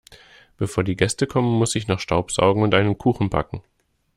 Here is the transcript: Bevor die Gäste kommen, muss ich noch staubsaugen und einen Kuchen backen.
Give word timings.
Bevor 0.57 0.83
die 0.83 0.95
Gäste 0.95 1.27
kommen, 1.27 1.59
muss 1.59 1.75
ich 1.75 1.87
noch 1.87 1.99
staubsaugen 1.99 2.63
und 2.63 2.73
einen 2.73 2.97
Kuchen 2.97 3.29
backen. 3.29 3.61